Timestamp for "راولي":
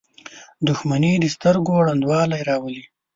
2.49-2.83